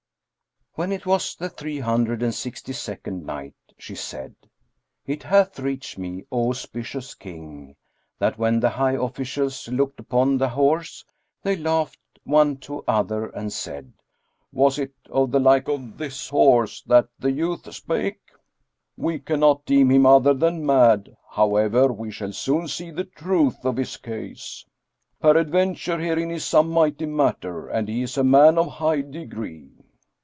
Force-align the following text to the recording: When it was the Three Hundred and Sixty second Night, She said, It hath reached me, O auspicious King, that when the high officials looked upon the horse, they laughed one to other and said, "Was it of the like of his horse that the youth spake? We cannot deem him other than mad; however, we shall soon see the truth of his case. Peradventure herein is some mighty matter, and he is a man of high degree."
When 0.75 0.93
it 0.93 1.05
was 1.05 1.35
the 1.35 1.49
Three 1.49 1.79
Hundred 1.81 2.23
and 2.23 2.33
Sixty 2.33 2.71
second 2.71 3.25
Night, 3.25 3.55
She 3.77 3.93
said, 3.93 4.35
It 5.05 5.23
hath 5.23 5.59
reached 5.59 5.97
me, 5.97 6.23
O 6.31 6.47
auspicious 6.51 7.13
King, 7.13 7.75
that 8.19 8.37
when 8.37 8.61
the 8.61 8.69
high 8.69 8.93
officials 8.93 9.67
looked 9.67 9.99
upon 9.99 10.37
the 10.37 10.47
horse, 10.47 11.03
they 11.43 11.57
laughed 11.57 11.99
one 12.23 12.55
to 12.59 12.85
other 12.87 13.27
and 13.27 13.51
said, 13.51 13.91
"Was 14.53 14.79
it 14.79 14.93
of 15.09 15.31
the 15.31 15.41
like 15.41 15.67
of 15.67 15.99
his 15.99 16.29
horse 16.29 16.81
that 16.83 17.09
the 17.19 17.33
youth 17.33 17.71
spake? 17.75 18.21
We 18.95 19.19
cannot 19.19 19.65
deem 19.65 19.91
him 19.91 20.05
other 20.05 20.33
than 20.33 20.65
mad; 20.65 21.17
however, 21.31 21.91
we 21.91 22.11
shall 22.11 22.31
soon 22.31 22.69
see 22.69 22.91
the 22.91 23.03
truth 23.03 23.65
of 23.65 23.75
his 23.75 23.97
case. 23.97 24.63
Peradventure 25.21 25.99
herein 25.99 26.31
is 26.31 26.45
some 26.45 26.69
mighty 26.69 27.07
matter, 27.07 27.67
and 27.67 27.89
he 27.89 28.03
is 28.03 28.17
a 28.17 28.23
man 28.23 28.57
of 28.57 28.67
high 28.69 29.01
degree." 29.01 29.71